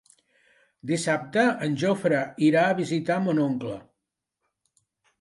[0.91, 3.79] Dissabte en Jofre irà a visitar mon oncle.